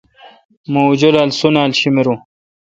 [0.71, 2.19] مہ اوں جولال سُونالا شیمروں۔